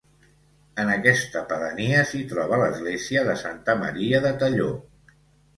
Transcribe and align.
En 0.83 0.87
aquesta 0.93 1.43
pedania 1.51 1.99
s'hi 2.13 2.21
troba 2.33 2.59
l'església 2.63 3.23
de 3.31 3.37
Santa 3.45 3.77
Maria 3.83 4.23
de 4.29 4.37
Talló. 4.45 4.73